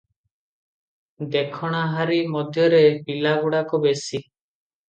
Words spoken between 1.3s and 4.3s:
ଦେଖଣାହାରୀ ମଧ୍ୟରେ ପିଲାଗୁଡାକ ବେଶି।